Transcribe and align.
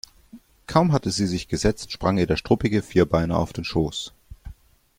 Kaum 0.65 0.93
hatte 0.93 1.11
sie 1.11 1.27
sich 1.27 1.47
gesetzt, 1.47 1.91
sprang 1.91 2.17
ihr 2.17 2.25
der 2.25 2.35
struppige 2.35 2.81
Vierbeiner 2.81 3.37
auf 3.37 3.53
den 3.53 3.63
Schoß. 3.63 4.13